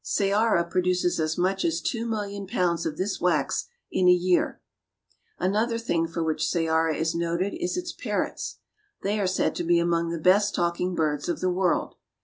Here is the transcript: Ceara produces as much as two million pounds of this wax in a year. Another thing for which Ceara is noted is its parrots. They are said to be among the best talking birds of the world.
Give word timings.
Ceara 0.03 0.67
produces 0.67 1.19
as 1.19 1.37
much 1.37 1.63
as 1.63 1.79
two 1.79 2.07
million 2.07 2.47
pounds 2.47 2.87
of 2.87 2.97
this 2.97 3.21
wax 3.21 3.67
in 3.91 4.07
a 4.07 4.11
year. 4.11 4.59
Another 5.37 5.77
thing 5.77 6.07
for 6.07 6.23
which 6.23 6.41
Ceara 6.49 6.95
is 6.95 7.13
noted 7.13 7.53
is 7.55 7.77
its 7.77 7.91
parrots. 7.91 8.57
They 9.03 9.19
are 9.19 9.27
said 9.27 9.53
to 9.57 9.63
be 9.63 9.77
among 9.77 10.09
the 10.09 10.17
best 10.17 10.55
talking 10.55 10.95
birds 10.95 11.29
of 11.29 11.39
the 11.39 11.51
world. 11.51 11.97